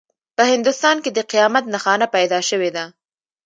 په 0.35 0.43
هندوستان 0.51 0.95
کې 1.03 1.11
د 1.13 1.19
قیامت 1.31 1.63
نښانه 1.73 2.07
پیدا 2.15 2.39
شوې 2.49 2.69
ده. 2.75 2.85